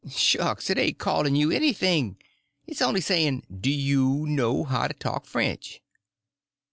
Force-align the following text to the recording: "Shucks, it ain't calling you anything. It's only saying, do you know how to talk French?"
"Shucks, 0.09 0.71
it 0.71 0.79
ain't 0.79 0.97
calling 0.97 1.35
you 1.35 1.51
anything. 1.51 2.17
It's 2.65 2.81
only 2.81 3.01
saying, 3.01 3.43
do 3.55 3.69
you 3.69 4.25
know 4.27 4.63
how 4.63 4.87
to 4.87 4.95
talk 4.95 5.27
French?" 5.27 5.79